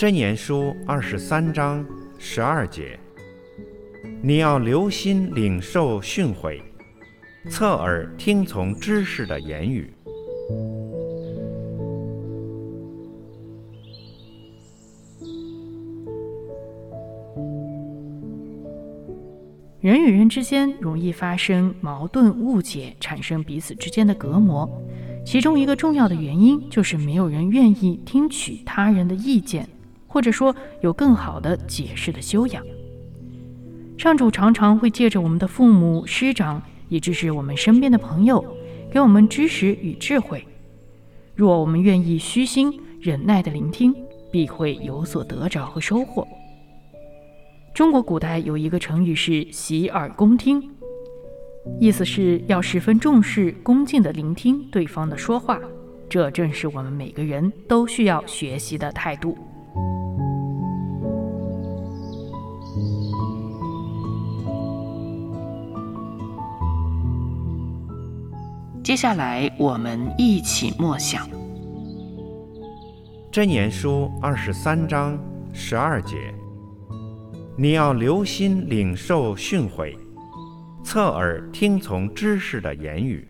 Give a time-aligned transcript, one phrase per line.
[0.00, 1.84] 箴言书二十三章
[2.18, 2.98] 十二节：
[4.22, 6.58] 你要留心领受训诲，
[7.50, 9.92] 侧耳听从知识的言语。
[19.80, 24.66] 人与人之间容易发生矛盾、误解，产生彼此之间的隔膜。
[25.26, 29.68] 其中一个重要的原因就是没有人愿意听取他人的意见。
[30.10, 32.62] 或者说有更好的解释的修养。
[33.96, 38.44] 上主常常会借着我们的父母、师长，以至是我们身边的朋友，
[38.90, 40.44] 给我们知识与智慧。
[41.36, 43.94] 若我们愿意虚心忍耐的聆听，
[44.32, 46.26] 必会有所得着和收获。
[47.72, 50.62] 中国古代有一个成语是“洗耳恭听”，
[51.78, 55.60] 意思是要十分重视、恭敬地聆听对方的说话。
[56.08, 59.38] 这正是我们每个人都需要学习的态度。
[68.82, 71.28] 接下来，我们一起默想
[73.30, 75.18] 《真言书》二十三章
[75.52, 76.16] 十二节：
[77.58, 79.94] 你要留心领受训诲，
[80.82, 83.29] 侧耳听从知识的言语。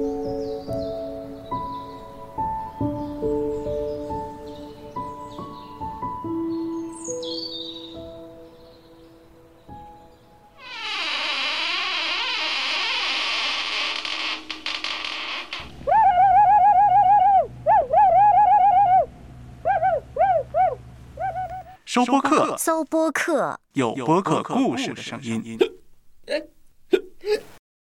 [21.93, 25.57] 收播客，搜播客，有播客故事的声音。